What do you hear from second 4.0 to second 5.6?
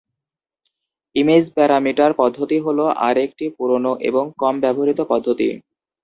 এবং কম-ব্যবহৃত পদ্ধতি।